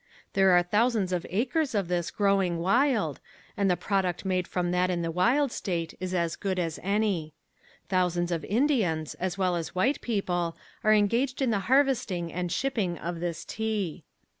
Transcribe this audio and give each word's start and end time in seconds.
There 0.33 0.49
are 0.57 0.63
thousands 0.63 1.13
of 1.13 1.27
acres 1.29 1.75
of 1.75 1.87
this 1.87 2.09
growing 2.09 2.57
wild 2.57 3.19
and 3.55 3.69
the 3.69 3.77
product 3.77 4.25
made 4.25 4.47
from 4.47 4.71
that 4.71 4.89
in 4.89 5.03
the 5.03 5.11
wild 5.11 5.51
state 5.51 5.93
is 5.99 6.11
as 6.15 6.35
good 6.35 6.57
as 6.57 6.79
any. 6.81 7.35
Thousands 7.87 8.31
of 8.31 8.43
Indians, 8.45 9.13
as 9.19 9.37
well 9.37 9.55
as 9.55 9.75
white 9.75 10.01
people, 10.01 10.57
are 10.83 10.91
engaged 10.95 11.39
in 11.39 11.51
the 11.51 11.59
harvesting 11.69 12.33
and 12.33 12.51
shipping 12.51 12.97
of 12.97 13.19
this 13.19 13.45
tea. 13.45 14.03